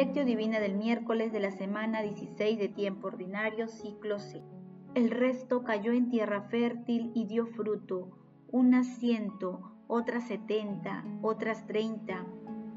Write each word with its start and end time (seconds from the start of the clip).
Lectio 0.00 0.24
Divina 0.24 0.60
del 0.60 0.78
miércoles 0.78 1.30
de 1.30 1.40
la 1.40 1.50
semana 1.50 2.00
16 2.00 2.58
de 2.58 2.68
tiempo 2.68 3.08
ordinario, 3.08 3.68
ciclo 3.68 4.18
C. 4.18 4.42
El 4.94 5.10
resto 5.10 5.62
cayó 5.62 5.92
en 5.92 6.08
tierra 6.08 6.40
fértil 6.40 7.12
y 7.14 7.26
dio 7.26 7.44
fruto, 7.44 8.08
unas 8.50 8.86
ciento, 8.86 9.60
otras 9.88 10.26
setenta, 10.26 11.04
otras 11.20 11.66
treinta. 11.66 12.24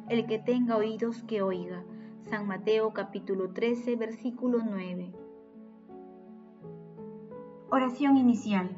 El 0.10 0.26
que 0.26 0.38
tenga 0.38 0.76
oídos 0.76 1.24
que 1.24 1.42
oiga. 1.42 1.86
San 2.24 2.46
Mateo 2.46 2.92
capítulo 2.92 3.54
13, 3.54 3.96
versículo 3.96 4.60
9. 4.62 5.14
Oración 7.72 8.18
inicial. 8.18 8.76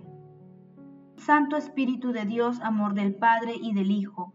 Santo 1.17 1.57
Espíritu 1.57 2.11
de 2.11 2.25
Dios, 2.25 2.61
amor 2.61 2.93
del 2.93 3.15
Padre 3.15 3.55
y 3.59 3.73
del 3.73 3.89
Hijo 3.89 4.34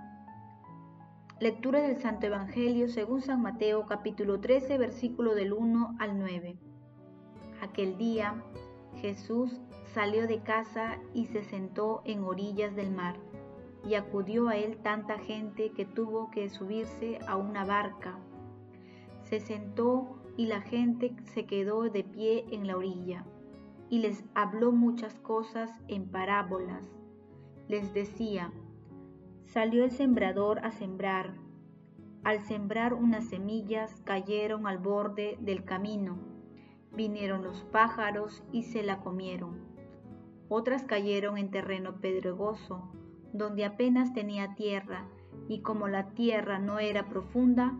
Lectura 1.41 1.81
del 1.81 1.97
Santo 1.97 2.27
Evangelio 2.27 2.87
según 2.87 3.23
San 3.23 3.41
Mateo 3.41 3.87
capítulo 3.87 4.39
13 4.39 4.77
versículo 4.77 5.33
del 5.33 5.53
1 5.53 5.95
al 5.97 6.19
9. 6.19 6.55
Aquel 7.63 7.97
día 7.97 8.43
Jesús 8.97 9.59
salió 9.91 10.27
de 10.27 10.43
casa 10.43 10.99
y 11.15 11.25
se 11.25 11.41
sentó 11.43 12.03
en 12.05 12.23
orillas 12.23 12.75
del 12.75 12.91
mar, 12.91 13.15
y 13.83 13.95
acudió 13.95 14.49
a 14.49 14.57
él 14.57 14.77
tanta 14.83 15.17
gente 15.17 15.71
que 15.71 15.83
tuvo 15.83 16.29
que 16.29 16.47
subirse 16.47 17.17
a 17.27 17.37
una 17.37 17.65
barca. 17.65 18.19
Se 19.23 19.39
sentó 19.39 20.21
y 20.37 20.45
la 20.45 20.61
gente 20.61 21.15
se 21.33 21.47
quedó 21.47 21.89
de 21.89 22.03
pie 22.03 22.45
en 22.51 22.67
la 22.67 22.77
orilla, 22.77 23.25
y 23.89 23.97
les 23.97 24.23
habló 24.35 24.71
muchas 24.71 25.15
cosas 25.21 25.71
en 25.87 26.07
parábolas. 26.07 26.83
Les 27.67 27.95
decía, 27.95 28.53
Salió 29.53 29.83
el 29.83 29.91
sembrador 29.91 30.59
a 30.59 30.71
sembrar. 30.71 31.33
Al 32.23 32.39
sembrar 32.39 32.93
unas 32.93 33.27
semillas 33.27 33.99
cayeron 34.05 34.65
al 34.65 34.77
borde 34.77 35.37
del 35.41 35.65
camino. 35.65 36.19
Vinieron 36.93 37.43
los 37.43 37.61
pájaros 37.65 38.45
y 38.53 38.63
se 38.63 38.81
la 38.81 39.01
comieron. 39.01 39.59
Otras 40.47 40.85
cayeron 40.85 41.37
en 41.37 41.51
terreno 41.51 41.99
pedregoso, 41.99 42.93
donde 43.33 43.65
apenas 43.65 44.13
tenía 44.13 44.55
tierra, 44.55 45.09
y 45.49 45.59
como 45.59 45.89
la 45.89 46.11
tierra 46.11 46.57
no 46.57 46.79
era 46.79 47.09
profunda, 47.09 47.77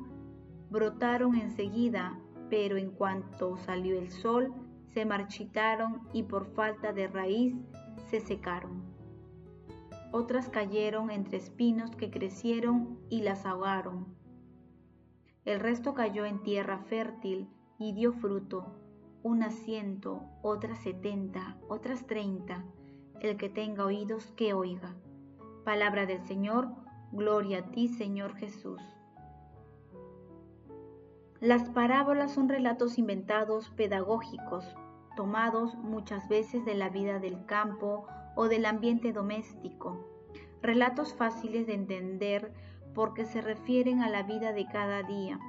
brotaron 0.69 1.35
enseguida, 1.35 2.19
pero 2.49 2.75
en 2.75 2.91
cuanto 2.91 3.55
salió 3.55 3.97
el 3.97 4.11
sol, 4.11 4.53
se 4.93 5.05
marchitaron 5.05 6.01
y 6.11 6.23
por 6.23 6.47
falta 6.47 6.91
de 6.91 7.07
raíz 7.07 7.55
se 8.09 8.19
secaron 8.19 8.80
otras 10.11 10.49
cayeron 10.49 11.09
entre 11.09 11.37
espinos 11.37 11.95
que 11.95 12.11
crecieron 12.11 12.99
y 13.09 13.21
las 13.21 13.45
ahogaron. 13.45 14.15
El 15.45 15.59
resto 15.59 15.93
cayó 15.93 16.25
en 16.25 16.43
tierra 16.43 16.79
fértil 16.79 17.49
y 17.79 17.93
dio 17.93 18.13
fruto, 18.13 18.75
unas 19.23 19.53
ciento, 19.53 20.21
otras 20.41 20.79
setenta, 20.79 21.57
otras 21.67 22.05
treinta. 22.05 22.63
El 23.19 23.37
que 23.37 23.49
tenga 23.49 23.85
oídos, 23.85 24.31
que 24.35 24.53
oiga. 24.53 24.95
Palabra 25.63 26.05
del 26.05 26.21
Señor, 26.25 26.69
gloria 27.11 27.59
a 27.59 27.71
ti, 27.71 27.87
Señor 27.87 28.35
Jesús. 28.35 28.81
Las 31.39 31.69
parábolas 31.69 32.31
son 32.31 32.49
relatos 32.49 32.97
inventados 32.97 33.69
pedagógicos, 33.71 34.75
tomados 35.15 35.75
muchas 35.75 36.27
veces 36.29 36.65
de 36.65 36.75
la 36.75 36.89
vida 36.89 37.19
del 37.19 37.45
campo 37.45 38.05
o 38.35 38.47
del 38.47 38.65
ambiente 38.65 39.13
doméstico. 39.13 40.05
Relatos 40.61 41.13
fáciles 41.13 41.67
de 41.67 41.73
entender 41.73 42.53
porque 42.93 43.25
se 43.25 43.41
refieren 43.41 44.01
a 44.01 44.09
la 44.09 44.23
vida 44.23 44.53
de 44.53 44.65
cada 44.67 45.03
día. 45.03 45.39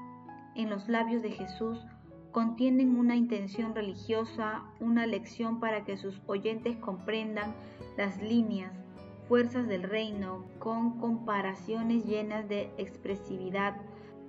En 0.54 0.70
los 0.70 0.88
labios 0.88 1.22
de 1.22 1.31
Jesús 1.31 1.84
contienen 2.31 2.97
una 2.98 3.16
intención 3.16 3.75
religiosa, 3.75 4.62
una 4.81 5.06
lección 5.06 5.60
para 5.60 5.84
que 5.84 5.97
sus 5.97 6.20
oyentes 6.26 6.76
comprendan 6.76 7.54
las 7.97 8.22
líneas, 8.22 8.72
fuerzas 9.28 9.69
del 9.69 9.82
reino, 9.82 10.44
con 10.59 10.99
comparaciones 10.99 12.04
llenas 12.04 12.49
de 12.49 12.70
expresividad. 12.78 13.76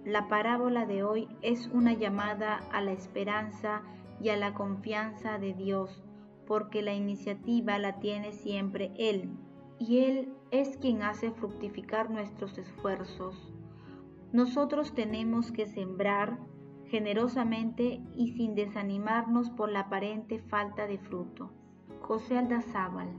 La 0.05 0.27
parábola 0.27 0.85
de 0.85 1.03
hoy 1.03 1.27
es 1.41 1.67
una 1.67 1.93
llamada 1.93 2.59
a 2.71 2.81
la 2.81 2.91
esperanza 2.91 3.81
y 4.21 4.29
a 4.29 4.37
la 4.37 4.53
confianza 4.53 5.37
de 5.37 5.53
Dios 5.53 6.03
porque 6.47 6.81
la 6.81 6.93
iniciativa 6.93 7.77
la 7.79 7.99
tiene 7.99 8.31
siempre 8.31 8.91
Él, 8.97 9.29
y 9.79 9.99
Él 9.99 10.33
es 10.51 10.77
quien 10.77 11.03
hace 11.03 11.31
fructificar 11.31 12.09
nuestros 12.09 12.57
esfuerzos. 12.57 13.53
Nosotros 14.31 14.93
tenemos 14.93 15.51
que 15.51 15.65
sembrar 15.65 16.39
generosamente 16.85 18.01
y 18.15 18.29
sin 18.33 18.55
desanimarnos 18.55 19.49
por 19.49 19.71
la 19.71 19.81
aparente 19.81 20.39
falta 20.39 20.87
de 20.87 20.99
fruto. 20.99 21.51
José 22.01 22.37
Aldazábal. 22.37 23.09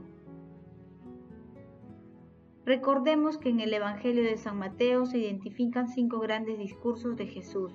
Recordemos 2.65 3.37
que 3.37 3.49
en 3.49 3.59
el 3.59 3.73
Evangelio 3.73 4.23
de 4.23 4.37
San 4.37 4.57
Mateo 4.57 5.05
se 5.05 5.19
identifican 5.19 5.87
cinco 5.87 6.19
grandes 6.19 6.57
discursos 6.57 7.15
de 7.15 7.27
Jesús. 7.27 7.71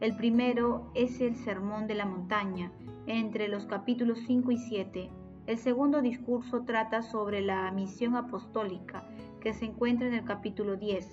El 0.00 0.16
primero 0.16 0.90
es 0.94 1.20
el 1.20 1.34
Sermón 1.34 1.86
de 1.86 1.94
la 1.94 2.04
Montaña, 2.04 2.72
entre 3.08 3.48
los 3.48 3.64
capítulos 3.64 4.18
5 4.26 4.52
y 4.52 4.58
7. 4.58 5.10
El 5.46 5.56
segundo 5.56 6.02
discurso 6.02 6.64
trata 6.64 7.00
sobre 7.00 7.40
la 7.40 7.70
misión 7.72 8.14
apostólica, 8.16 9.08
que 9.40 9.54
se 9.54 9.64
encuentra 9.64 10.06
en 10.06 10.12
el 10.12 10.24
capítulo 10.24 10.76
10. 10.76 11.10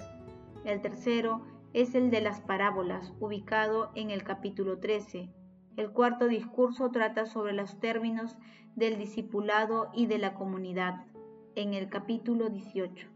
El 0.66 0.82
tercero 0.82 1.42
es 1.72 1.96
el 1.96 2.12
de 2.12 2.20
las 2.20 2.42
parábolas, 2.42 3.14
ubicado 3.22 3.92
en 3.96 4.12
el 4.12 4.24
capítulo 4.24 4.80
13. 4.80 5.30
El 5.78 5.92
cuarto 5.92 6.28
discurso 6.28 6.92
trata 6.92 7.26
sobre 7.28 7.54
los 7.54 7.80
términos 7.80 8.36
del 8.76 8.98
discipulado 8.98 9.90
y 9.94 10.08
de 10.08 10.18
la 10.18 10.34
comunidad, 10.34 11.06
en 11.56 11.74
el 11.74 11.88
capítulo 11.88 12.50
18. 12.50 13.08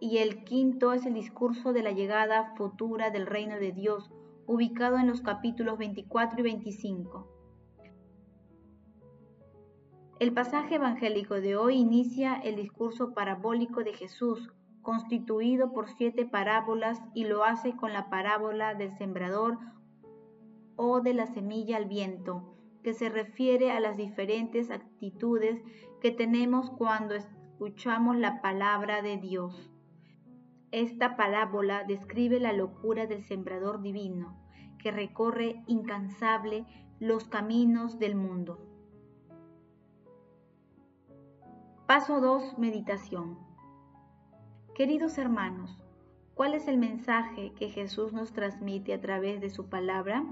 Y 0.00 0.18
el 0.18 0.42
quinto 0.42 0.92
es 0.92 1.06
el 1.06 1.14
discurso 1.14 1.72
de 1.72 1.84
la 1.84 1.92
llegada 1.92 2.54
futura 2.56 3.10
del 3.10 3.26
reino 3.26 3.60
de 3.60 3.70
Dios, 3.70 4.10
ubicado 4.48 4.98
en 4.98 5.06
los 5.06 5.20
capítulos 5.20 5.78
24 5.78 6.40
y 6.40 6.42
25. 6.42 7.35
El 10.18 10.32
pasaje 10.32 10.76
evangélico 10.76 11.34
de 11.34 11.56
hoy 11.56 11.76
inicia 11.76 12.36
el 12.36 12.56
discurso 12.56 13.12
parabólico 13.12 13.84
de 13.84 13.92
Jesús, 13.92 14.50
constituido 14.80 15.74
por 15.74 15.90
siete 15.90 16.24
parábolas, 16.24 17.02
y 17.12 17.24
lo 17.24 17.44
hace 17.44 17.76
con 17.76 17.92
la 17.92 18.08
parábola 18.08 18.74
del 18.74 18.96
sembrador 18.96 19.58
o 20.74 21.02
de 21.02 21.12
la 21.12 21.26
semilla 21.26 21.76
al 21.76 21.84
viento, 21.84 22.56
que 22.82 22.94
se 22.94 23.10
refiere 23.10 23.72
a 23.72 23.80
las 23.80 23.98
diferentes 23.98 24.70
actitudes 24.70 25.62
que 26.00 26.12
tenemos 26.12 26.70
cuando 26.70 27.14
escuchamos 27.14 28.16
la 28.16 28.40
palabra 28.40 29.02
de 29.02 29.18
Dios. 29.18 29.70
Esta 30.70 31.16
parábola 31.16 31.84
describe 31.84 32.40
la 32.40 32.54
locura 32.54 33.06
del 33.06 33.22
sembrador 33.22 33.82
divino, 33.82 34.34
que 34.78 34.92
recorre 34.92 35.62
incansable 35.66 36.64
los 37.00 37.28
caminos 37.28 37.98
del 37.98 38.14
mundo. 38.14 38.75
Paso 41.86 42.20
2. 42.20 42.58
Meditación. 42.58 43.38
Queridos 44.74 45.18
hermanos, 45.18 45.84
¿cuál 46.34 46.54
es 46.54 46.66
el 46.66 46.78
mensaje 46.78 47.52
que 47.52 47.68
Jesús 47.68 48.12
nos 48.12 48.32
transmite 48.32 48.92
a 48.92 49.00
través 49.00 49.40
de 49.40 49.50
su 49.50 49.66
palabra? 49.68 50.24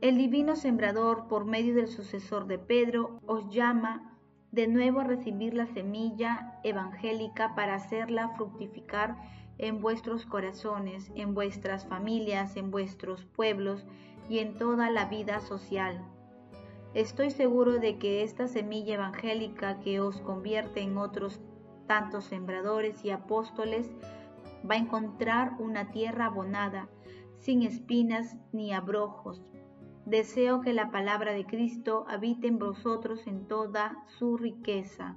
El 0.00 0.16
divino 0.16 0.56
sembrador, 0.56 1.28
por 1.28 1.44
medio 1.44 1.74
del 1.74 1.88
sucesor 1.88 2.46
de 2.46 2.58
Pedro, 2.58 3.20
os 3.26 3.50
llama 3.50 4.16
de 4.50 4.66
nuevo 4.66 5.00
a 5.00 5.04
recibir 5.04 5.52
la 5.52 5.66
semilla 5.66 6.58
evangélica 6.64 7.54
para 7.54 7.74
hacerla 7.74 8.30
fructificar 8.30 9.18
en 9.58 9.82
vuestros 9.82 10.24
corazones, 10.24 11.12
en 11.14 11.34
vuestras 11.34 11.86
familias, 11.86 12.56
en 12.56 12.70
vuestros 12.70 13.26
pueblos 13.26 13.84
y 14.30 14.38
en 14.38 14.56
toda 14.56 14.88
la 14.88 15.04
vida 15.04 15.40
social. 15.40 16.02
Estoy 16.94 17.30
seguro 17.30 17.80
de 17.80 17.98
que 17.98 18.22
esta 18.22 18.46
semilla 18.46 18.94
evangélica 18.94 19.80
que 19.80 19.98
os 19.98 20.20
convierte 20.20 20.80
en 20.80 20.96
otros 20.96 21.40
tantos 21.88 22.24
sembradores 22.26 23.04
y 23.04 23.10
apóstoles 23.10 23.90
va 24.68 24.76
a 24.76 24.78
encontrar 24.78 25.56
una 25.58 25.90
tierra 25.90 26.26
abonada, 26.26 26.88
sin 27.40 27.62
espinas 27.62 28.36
ni 28.52 28.72
abrojos. 28.72 29.42
Deseo 30.06 30.60
que 30.60 30.72
la 30.72 30.92
palabra 30.92 31.32
de 31.32 31.44
Cristo 31.44 32.04
habite 32.08 32.46
en 32.46 32.60
vosotros 32.60 33.26
en 33.26 33.48
toda 33.48 34.04
su 34.06 34.36
riqueza, 34.36 35.16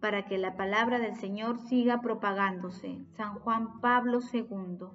para 0.00 0.26
que 0.26 0.38
la 0.38 0.56
palabra 0.56 0.98
del 0.98 1.14
Señor 1.14 1.60
siga 1.60 2.00
propagándose. 2.00 3.04
San 3.16 3.38
Juan 3.38 3.80
Pablo 3.80 4.18
II. 4.32 4.88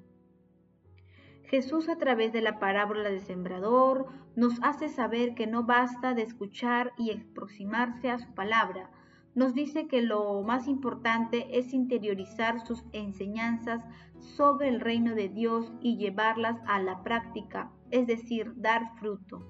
Jesús 1.54 1.88
a 1.88 2.00
través 2.00 2.34
de 2.34 2.42
la 2.42 2.58
parábola 2.58 3.12
del 3.12 3.22
sembrador 3.22 4.08
nos 4.36 4.56
hace 4.64 4.90
saber 4.90 5.36
que 5.36 5.46
no 5.46 5.66
basta 5.66 6.16
de 6.16 6.24
escuchar 6.24 6.94
y 6.98 7.12
aproximarse 7.12 8.10
a 8.10 8.18
su 8.18 8.34
palabra. 8.34 8.90
Nos 9.36 9.54
dice 9.54 9.88
que 9.88 10.02
lo 10.02 10.42
más 10.42 10.68
importante 10.68 11.60
es 11.60 11.72
interiorizar 11.72 12.60
sus 12.66 12.84
enseñanzas 12.92 13.86
sobre 14.18 14.68
el 14.68 14.80
reino 14.80 15.14
de 15.14 15.30
Dios 15.30 15.72
y 15.80 15.98
llevarlas 15.98 16.60
a 16.66 16.82
la 16.82 17.04
práctica, 17.04 17.72
es 17.92 18.08
decir, 18.08 18.54
dar 18.56 18.98
fruto. 18.98 19.46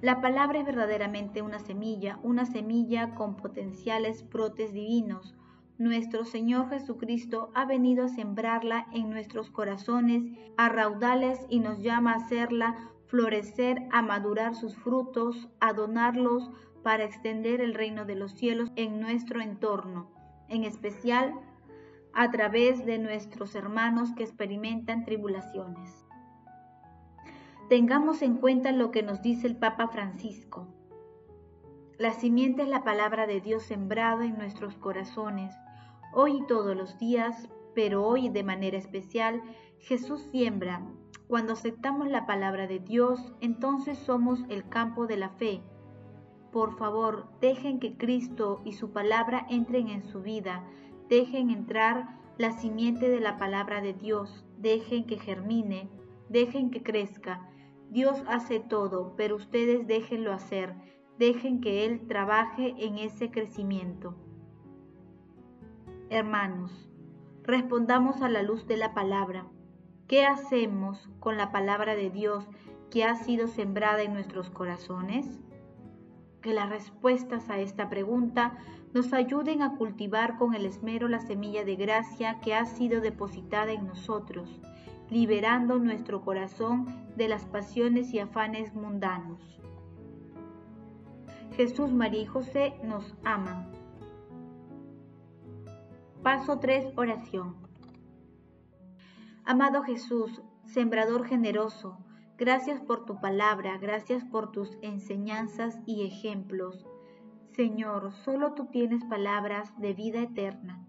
La 0.00 0.20
palabra 0.20 0.58
es 0.58 0.66
verdaderamente 0.66 1.42
una 1.42 1.60
semilla, 1.60 2.18
una 2.24 2.44
semilla 2.44 3.14
con 3.14 3.36
potenciales 3.36 4.28
brotes 4.28 4.72
divinos, 4.72 5.36
nuestro 5.82 6.24
Señor 6.24 6.68
Jesucristo 6.70 7.50
ha 7.54 7.64
venido 7.64 8.04
a 8.04 8.08
sembrarla 8.08 8.86
en 8.92 9.10
nuestros 9.10 9.50
corazones 9.50 10.22
a 10.56 10.68
raudales 10.68 11.40
y 11.48 11.60
nos 11.60 11.80
llama 11.80 12.12
a 12.12 12.16
hacerla 12.16 12.90
florecer, 13.06 13.82
a 13.90 14.00
madurar 14.00 14.54
sus 14.54 14.76
frutos, 14.76 15.48
a 15.60 15.72
donarlos 15.72 16.50
para 16.82 17.04
extender 17.04 17.60
el 17.60 17.74
reino 17.74 18.04
de 18.04 18.14
los 18.14 18.32
cielos 18.32 18.70
en 18.76 19.00
nuestro 19.00 19.40
entorno, 19.40 20.10
en 20.48 20.64
especial 20.64 21.34
a 22.14 22.30
través 22.30 22.84
de 22.86 22.98
nuestros 22.98 23.54
hermanos 23.54 24.12
que 24.14 24.22
experimentan 24.22 25.04
tribulaciones. 25.04 26.06
Tengamos 27.68 28.22
en 28.22 28.36
cuenta 28.36 28.72
lo 28.72 28.90
que 28.90 29.02
nos 29.02 29.22
dice 29.22 29.46
el 29.46 29.56
Papa 29.56 29.88
Francisco. 29.88 30.68
La 31.98 32.12
simiente 32.12 32.62
es 32.62 32.68
la 32.68 32.84
palabra 32.84 33.26
de 33.26 33.40
Dios 33.40 33.62
sembrada 33.62 34.24
en 34.24 34.36
nuestros 34.36 34.76
corazones, 34.76 35.54
hoy 36.12 36.38
y 36.38 36.46
todos 36.46 36.76
los 36.76 36.98
días, 36.98 37.48
pero 37.74 38.06
hoy 38.06 38.28
de 38.28 38.42
manera 38.42 38.76
especial, 38.76 39.42
Jesús 39.78 40.20
siembra. 40.30 40.86
Cuando 41.28 41.54
aceptamos 41.54 42.08
la 42.08 42.26
palabra 42.26 42.66
de 42.66 42.78
Dios, 42.78 43.32
entonces 43.40 43.98
somos 43.98 44.40
el 44.48 44.68
campo 44.68 45.06
de 45.06 45.16
la 45.16 45.30
fe. 45.30 45.62
Por 46.52 46.76
favor, 46.76 47.28
dejen 47.40 47.80
que 47.80 47.96
Cristo 47.96 48.60
y 48.64 48.72
su 48.72 48.92
palabra 48.92 49.46
entren 49.48 49.88
en 49.88 50.04
su 50.04 50.20
vida, 50.20 50.64
dejen 51.08 51.50
entrar 51.50 52.20
la 52.38 52.52
simiente 52.52 53.08
de 53.08 53.20
la 53.20 53.38
palabra 53.38 53.80
de 53.80 53.94
Dios, 53.94 54.44
dejen 54.58 55.06
que 55.06 55.18
germine, 55.18 55.88
dejen 56.28 56.70
que 56.70 56.82
crezca. 56.82 57.48
Dios 57.90 58.22
hace 58.26 58.60
todo, 58.60 59.14
pero 59.16 59.36
ustedes 59.36 59.86
déjenlo 59.86 60.32
hacer 60.32 60.74
dejen 61.18 61.60
que 61.60 61.84
Él 61.84 62.06
trabaje 62.08 62.74
en 62.78 62.98
ese 62.98 63.30
crecimiento. 63.30 64.14
Hermanos, 66.12 66.70
respondamos 67.42 68.20
a 68.20 68.28
la 68.28 68.42
luz 68.42 68.66
de 68.66 68.76
la 68.76 68.92
palabra. 68.92 69.46
¿Qué 70.08 70.26
hacemos 70.26 71.08
con 71.20 71.38
la 71.38 71.52
palabra 71.52 71.94
de 71.94 72.10
Dios 72.10 72.46
que 72.90 73.02
ha 73.04 73.14
sido 73.14 73.48
sembrada 73.48 74.02
en 74.02 74.12
nuestros 74.12 74.50
corazones? 74.50 75.40
Que 76.42 76.52
las 76.52 76.68
respuestas 76.68 77.48
a 77.48 77.60
esta 77.60 77.88
pregunta 77.88 78.58
nos 78.92 79.14
ayuden 79.14 79.62
a 79.62 79.78
cultivar 79.78 80.36
con 80.36 80.54
el 80.54 80.66
esmero 80.66 81.08
la 81.08 81.20
semilla 81.20 81.64
de 81.64 81.76
gracia 81.76 82.40
que 82.40 82.54
ha 82.54 82.66
sido 82.66 83.00
depositada 83.00 83.72
en 83.72 83.86
nosotros, 83.86 84.60
liberando 85.08 85.78
nuestro 85.78 86.20
corazón 86.20 87.06
de 87.16 87.28
las 87.28 87.46
pasiones 87.46 88.12
y 88.12 88.18
afanes 88.18 88.74
mundanos. 88.74 89.40
Jesús, 91.56 91.90
María 91.90 92.20
y 92.20 92.26
José 92.26 92.74
nos 92.84 93.14
aman. 93.24 93.81
Paso 96.22 96.60
3. 96.60 96.92
Oración. 96.94 97.56
Amado 99.44 99.82
Jesús, 99.82 100.40
sembrador 100.66 101.26
generoso, 101.26 101.98
gracias 102.38 102.80
por 102.80 103.04
tu 103.04 103.20
palabra, 103.20 103.76
gracias 103.78 104.22
por 104.26 104.52
tus 104.52 104.78
enseñanzas 104.82 105.80
y 105.84 106.06
ejemplos. 106.06 106.86
Señor, 107.56 108.12
solo 108.24 108.52
tú 108.52 108.66
tienes 108.66 109.04
palabras 109.06 109.76
de 109.80 109.94
vida 109.94 110.20
eterna. 110.20 110.86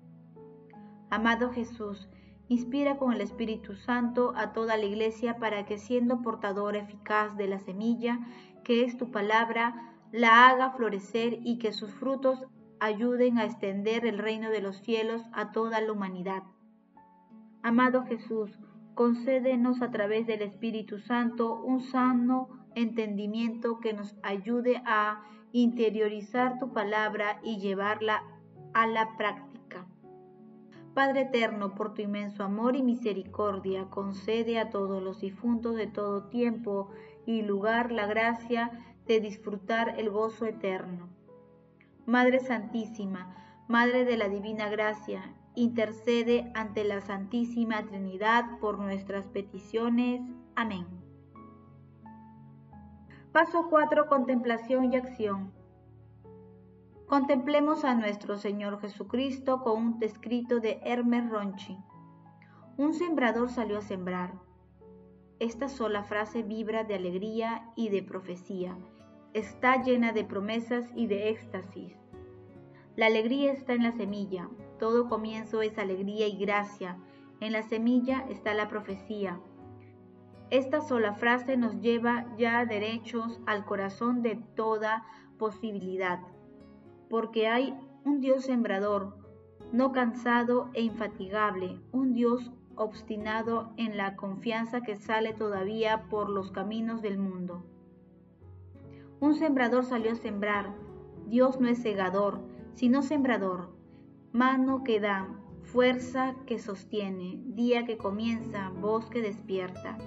Amado 1.09 1.49
Jesús, 1.49 2.07
inspira 2.47 2.97
con 2.97 3.11
el 3.11 3.21
Espíritu 3.21 3.75
Santo 3.75 4.33
a 4.35 4.53
toda 4.53 4.77
la 4.77 4.85
iglesia 4.85 5.37
para 5.37 5.65
que 5.65 5.79
siendo 5.79 6.21
portadora 6.21 6.77
eficaz 6.77 7.35
de 7.37 7.47
la 7.47 7.57
semilla, 7.57 8.19
que 8.63 8.83
es 8.83 8.97
tu 8.97 9.09
palabra, 9.09 9.95
la 10.11 10.47
haga 10.47 10.69
florecer 10.73 11.39
y 11.41 11.57
que 11.57 11.73
sus 11.73 11.91
frutos 11.91 12.45
ayuden 12.79 13.37
a 13.37 13.45
extender 13.45 14.05
el 14.05 14.17
reino 14.17 14.49
de 14.49 14.61
los 14.61 14.77
cielos 14.77 15.21
a 15.31 15.51
toda 15.51 15.81
la 15.81 15.91
humanidad. 15.91 16.43
Amado 17.61 18.03
Jesús, 18.05 18.51
concédenos 18.95 19.81
a 19.81 19.91
través 19.91 20.27
del 20.27 20.41
Espíritu 20.41 20.99
Santo 20.99 21.55
un 21.55 21.81
sano 21.81 22.49
entendimiento 22.75 23.79
que 23.79 23.93
nos 23.93 24.15
ayude 24.23 24.81
a 24.85 25.23
interiorizar 25.51 26.59
tu 26.59 26.73
palabra 26.73 27.39
y 27.43 27.59
llevarla 27.59 28.23
a 28.73 28.87
la 28.87 29.15
práctica. 29.17 29.85
Padre 30.93 31.21
eterno, 31.21 31.73
por 31.73 31.93
tu 31.93 32.01
inmenso 32.01 32.43
amor 32.43 32.75
y 32.75 32.83
misericordia, 32.83 33.85
concede 33.89 34.59
a 34.59 34.69
todos 34.69 35.01
los 35.01 35.21
difuntos 35.21 35.75
de 35.75 35.87
todo 35.87 36.25
tiempo 36.25 36.89
y 37.25 37.41
lugar 37.41 37.91
la 37.91 38.05
gracia 38.05 38.71
de 39.07 39.19
disfrutar 39.19 39.99
el 39.99 40.09
gozo 40.09 40.45
eterno. 40.45 41.09
Madre 42.05 42.41
Santísima, 42.41 43.33
Madre 43.69 44.03
de 44.03 44.17
la 44.17 44.27
Divina 44.27 44.67
Gracia, 44.67 45.33
intercede 45.55 46.51
ante 46.53 46.83
la 46.83 46.99
Santísima 46.99 47.81
Trinidad 47.85 48.59
por 48.59 48.77
nuestras 48.77 49.29
peticiones. 49.29 50.21
Amén. 50.53 50.85
Paso 53.31 53.67
4. 53.69 54.07
Contemplación 54.07 54.91
y 54.91 54.97
acción. 54.97 55.53
Contemplemos 57.07 57.85
a 57.85 57.95
nuestro 57.95 58.37
Señor 58.37 58.81
Jesucristo 58.81 59.61
con 59.61 59.81
un 59.81 60.03
escrito 60.03 60.59
de 60.59 60.81
Hermes 60.83 61.29
Ronchi. 61.29 61.77
Un 62.75 62.93
sembrador 62.93 63.49
salió 63.49 63.77
a 63.77 63.81
sembrar. 63.81 64.33
Esta 65.39 65.69
sola 65.69 66.03
frase 66.03 66.43
vibra 66.43 66.83
de 66.83 66.95
alegría 66.95 67.71
y 67.77 67.87
de 67.87 68.03
profecía 68.03 68.77
está 69.33 69.81
llena 69.81 70.11
de 70.11 70.23
promesas 70.23 70.85
y 70.95 71.07
de 71.07 71.29
éxtasis. 71.29 71.95
La 72.95 73.07
alegría 73.07 73.51
está 73.51 73.73
en 73.73 73.83
la 73.83 73.91
semilla, 73.91 74.49
todo 74.79 75.09
comienzo 75.09 75.61
es 75.61 75.77
alegría 75.77 76.27
y 76.27 76.37
gracia, 76.37 76.97
en 77.39 77.51
la 77.51 77.63
semilla 77.63 78.25
está 78.29 78.53
la 78.53 78.67
profecía. 78.67 79.39
Esta 80.49 80.81
sola 80.81 81.13
frase 81.13 81.57
nos 81.57 81.81
lleva 81.81 82.27
ya 82.37 82.65
derechos 82.65 83.41
al 83.47 83.65
corazón 83.65 84.21
de 84.21 84.35
toda 84.55 85.03
posibilidad, 85.39 86.19
porque 87.09 87.47
hay 87.47 87.73
un 88.05 88.21
Dios 88.21 88.45
sembrador, 88.45 89.17
no 89.71 89.91
cansado 89.91 90.69
e 90.73 90.83
infatigable, 90.83 91.79
un 91.91 92.13
Dios 92.13 92.51
obstinado 92.75 93.73
en 93.77 93.97
la 93.97 94.15
confianza 94.15 94.81
que 94.81 94.95
sale 94.95 95.33
todavía 95.33 96.03
por 96.09 96.29
los 96.29 96.51
caminos 96.51 97.01
del 97.01 97.17
mundo. 97.17 97.65
Un 99.23 99.35
sembrador 99.35 99.85
salió 99.85 100.11
a 100.11 100.15
sembrar. 100.15 100.75
Dios 101.27 101.61
no 101.61 101.69
es 101.69 101.77
segador, 101.77 102.41
sino 102.73 103.01
sembrador. 103.01 103.69
Mano 104.33 104.83
que 104.83 104.99
da, 104.99 105.29
fuerza 105.61 106.35
que 106.45 106.59
sostiene, 106.59 107.39
día 107.45 107.85
que 107.85 107.97
comienza, 107.97 108.69
voz 108.81 109.05
que 109.09 109.21
despierta. 109.21 109.97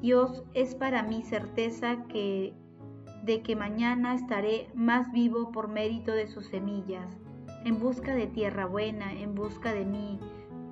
Dios 0.00 0.42
es 0.54 0.74
para 0.74 1.04
mí 1.04 1.22
certeza 1.22 2.04
de 2.08 3.42
que 3.44 3.54
mañana 3.56 4.16
estaré 4.16 4.72
más 4.74 5.12
vivo 5.12 5.52
por 5.52 5.68
mérito 5.68 6.10
de 6.10 6.26
sus 6.26 6.46
semillas, 6.46 7.16
en 7.64 7.78
busca 7.78 8.16
de 8.16 8.26
tierra 8.26 8.66
buena, 8.66 9.12
en 9.12 9.36
busca 9.36 9.72
de 9.72 9.84
mí, 9.84 10.18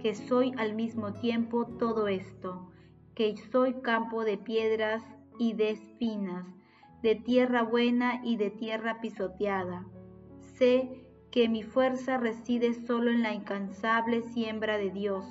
que 0.02 0.16
soy 0.16 0.54
al 0.59 0.75
mismo 0.75 1.12
tiempo 1.12 1.66
todo 1.66 2.09
esto, 2.09 2.68
que 3.14 3.37
soy 3.52 3.75
campo 3.75 4.25
de 4.25 4.38
piedras 4.38 5.04
y 5.38 5.52
de 5.52 5.71
espinas, 5.71 6.57
de 7.02 7.14
tierra 7.14 7.62
buena 7.62 8.21
y 8.25 8.37
de 8.37 8.50
tierra 8.50 9.00
pisoteada. 9.00 9.87
Sé 10.40 11.05
que 11.31 11.49
mi 11.49 11.62
fuerza 11.62 12.17
reside 12.17 12.75
solo 12.75 13.11
en 13.11 13.23
la 13.23 13.33
incansable 13.33 14.23
siembra 14.23 14.78
de 14.78 14.90
Dios. 14.90 15.25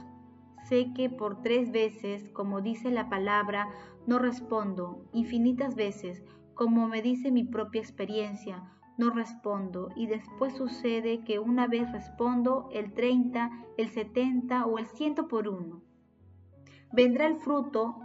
Sé 0.69 0.93
que 0.93 1.09
por 1.09 1.41
tres 1.41 1.71
veces, 1.71 2.29
como 2.29 2.61
dice 2.61 2.91
la 2.91 3.09
palabra, 3.09 3.69
no 4.05 4.19
respondo, 4.19 5.05
infinitas 5.11 5.75
veces, 5.75 6.23
como 6.53 6.87
me 6.87 7.01
dice 7.01 7.31
mi 7.31 7.43
propia 7.43 7.81
experiencia, 7.81 8.63
no 8.97 9.09
respondo 9.09 9.89
y 9.95 10.07
después 10.07 10.55
sucede 10.55 11.23
que 11.23 11.39
una 11.39 11.67
vez 11.67 11.91
respondo 11.91 12.69
el 12.71 12.93
30, 12.93 13.51
el 13.77 13.89
70 13.89 14.65
o 14.65 14.77
el 14.79 14.87
100 14.87 15.15
por 15.27 15.47
uno. 15.47 15.81
Vendrá 16.93 17.27
el 17.27 17.35
fruto, 17.35 17.99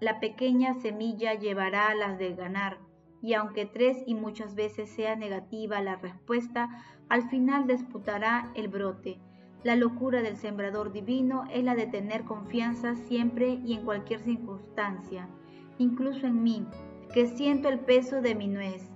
la 0.00 0.20
pequeña 0.20 0.74
semilla 0.74 1.34
llevará 1.34 1.94
las 1.94 2.18
de 2.18 2.34
ganar 2.34 2.89
y 3.22 3.34
aunque 3.34 3.66
tres 3.66 4.02
y 4.06 4.14
muchas 4.14 4.54
veces 4.54 4.90
sea 4.90 5.16
negativa 5.16 5.82
la 5.82 5.96
respuesta, 5.96 6.68
al 7.08 7.28
final 7.28 7.66
disputará 7.66 8.50
el 8.54 8.68
brote. 8.68 9.18
La 9.62 9.76
locura 9.76 10.22
del 10.22 10.36
sembrador 10.36 10.90
divino 10.90 11.44
es 11.52 11.62
la 11.64 11.74
de 11.74 11.86
tener 11.86 12.24
confianza 12.24 12.94
siempre 12.94 13.60
y 13.64 13.74
en 13.74 13.84
cualquier 13.84 14.20
circunstancia, 14.20 15.28
incluso 15.76 16.26
en 16.26 16.42
mí, 16.42 16.66
que 17.12 17.26
siento 17.26 17.68
el 17.68 17.80
peso 17.80 18.22
de 18.22 18.34
mi 18.34 18.48
nuez, 18.48 18.90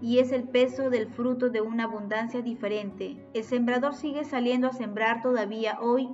y 0.00 0.18
es 0.18 0.32
el 0.32 0.44
peso 0.44 0.88
del 0.88 1.08
fruto 1.08 1.50
de 1.50 1.60
una 1.60 1.84
abundancia 1.84 2.40
diferente. 2.40 3.16
El 3.34 3.44
sembrador 3.44 3.94
sigue 3.94 4.24
saliendo 4.24 4.68
a 4.68 4.72
sembrar 4.72 5.20
todavía 5.20 5.78
hoy, 5.80 6.08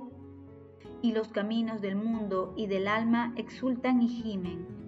y 1.01 1.13
los 1.13 1.29
caminos 1.29 1.81
del 1.81 1.95
mundo 1.95 2.53
y 2.57 2.67
del 2.67 2.87
alma 2.87 3.33
exultan 3.35 4.01
y 4.01 4.07
gimen. 4.07 4.82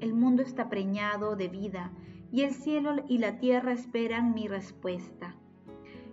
El 0.00 0.14
mundo 0.14 0.42
está 0.42 0.68
preñado 0.68 1.36
de 1.36 1.48
vida, 1.48 1.90
y 2.30 2.42
el 2.42 2.52
cielo 2.52 3.04
y 3.08 3.18
la 3.18 3.38
tierra 3.38 3.72
esperan 3.72 4.34
mi 4.34 4.46
respuesta. 4.46 5.36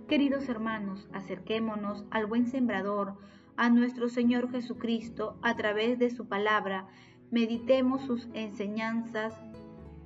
Queridos 0.07 0.47
hermanos, 0.47 1.09
acerquémonos 1.11 2.05
al 2.11 2.25
buen 2.25 2.47
sembrador, 2.47 3.17
a 3.57 3.69
nuestro 3.69 4.09
Señor 4.09 4.49
Jesucristo, 4.51 5.37
a 5.41 5.55
través 5.55 5.99
de 5.99 6.09
su 6.09 6.27
palabra, 6.27 6.87
meditemos 7.29 8.01
sus 8.03 8.29
enseñanzas 8.33 9.33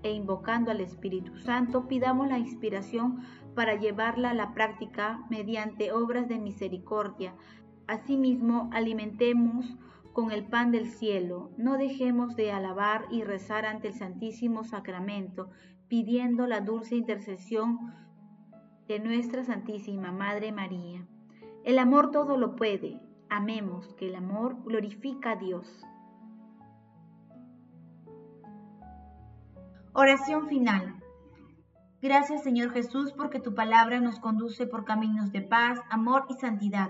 e 0.04 0.12
invocando 0.12 0.72
al 0.72 0.82
Espíritu 0.82 1.38
Santo, 1.38 1.88
pidamos 1.88 2.28
la 2.28 2.40
inspiración 2.40 3.22
para 3.56 3.76
llevarla 3.76 4.32
a 4.32 4.34
la 4.34 4.54
práctica 4.54 5.26
mediante 5.30 5.92
obras 5.92 6.28
de 6.28 6.40
misericordia. 6.40 7.34
Asimismo, 7.88 8.70
alimentemos 8.74 9.78
con 10.18 10.32
el 10.32 10.48
pan 10.48 10.72
del 10.72 10.88
cielo. 10.88 11.52
No 11.58 11.78
dejemos 11.78 12.36
de 12.36 12.52
alabar 12.52 13.06
y 13.12 13.24
rezar 13.24 13.68
ante 13.68 13.90
el 13.90 13.94
Santísimo 13.94 14.64
Sacramento, 14.64 15.52
pidiendo 15.88 16.48
la 16.48 16.60
dulce 16.60 16.96
intercesión 16.96 17.94
de 18.88 18.98
nuestra 18.98 19.44
Santísima 19.44 20.12
Madre 20.12 20.52
María. 20.52 21.06
El 21.64 21.78
amor 21.78 22.10
todo 22.10 22.36
lo 22.36 22.56
puede. 22.56 23.00
Amemos 23.30 23.94
que 23.94 24.08
el 24.08 24.16
amor 24.16 24.64
glorifica 24.64 25.34
a 25.34 25.36
Dios. 25.36 25.86
Oración 29.94 30.48
final. 30.48 30.96
Gracias 32.02 32.42
Señor 32.42 32.72
Jesús 32.72 33.14
porque 33.16 33.40
tu 33.40 33.54
palabra 33.54 34.00
nos 34.00 34.20
conduce 34.20 34.66
por 34.66 34.84
caminos 34.84 35.32
de 35.32 35.44
paz, 35.44 35.78
amor 35.92 36.26
y 36.28 36.34
santidad. 36.34 36.90